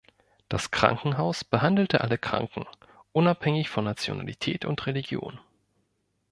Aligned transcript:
Das 0.49 0.71
Krankenhaus 0.71 1.43
behandelte 1.43 2.01
alle 2.01 2.17
Kranken, 2.17 2.65
unabhängig 3.11 3.69
von 3.69 3.83
Nationalität 3.85 4.65
und 4.65 4.87
Religion. 4.87 5.39